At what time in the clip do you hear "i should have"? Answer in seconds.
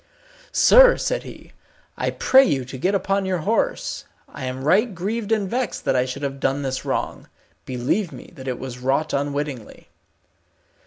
5.95-6.39